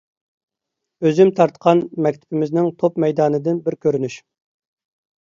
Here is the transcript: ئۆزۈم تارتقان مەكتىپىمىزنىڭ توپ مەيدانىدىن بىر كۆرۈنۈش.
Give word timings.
ئۆزۈم 1.07 1.33
تارتقان 1.41 1.85
مەكتىپىمىزنىڭ 2.07 2.73
توپ 2.83 3.01
مەيدانىدىن 3.07 3.63
بىر 3.71 3.81
كۆرۈنۈش. 3.85 4.21